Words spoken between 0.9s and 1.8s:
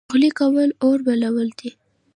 بلول دي